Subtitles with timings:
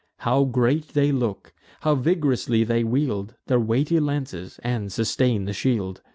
[0.21, 1.53] How great they look!
[1.81, 6.01] how vig'rously they wield Their weighty lances, and sustain the shield!